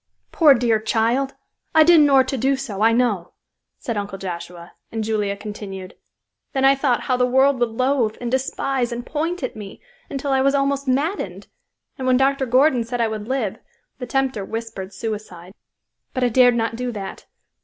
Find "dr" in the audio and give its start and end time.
12.17-12.47